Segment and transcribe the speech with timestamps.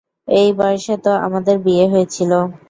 [0.33, 2.31] এই বয়সে তো আমাদের বিয়ে হয়েছিল।